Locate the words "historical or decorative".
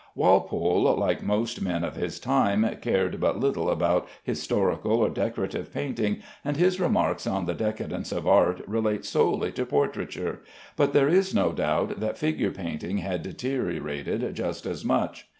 4.23-5.71